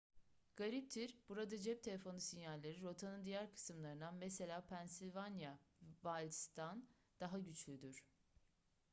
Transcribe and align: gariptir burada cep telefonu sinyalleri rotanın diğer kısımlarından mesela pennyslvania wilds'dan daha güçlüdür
gariptir 0.55 1.15
burada 1.29 1.57
cep 1.57 1.83
telefonu 1.83 2.19
sinyalleri 2.19 2.81
rotanın 2.81 3.25
diğer 3.25 3.51
kısımlarından 3.53 4.13
mesela 4.15 4.61
pennyslvania 4.61 5.57
wilds'dan 5.83 6.85
daha 7.19 7.39
güçlüdür 7.39 8.03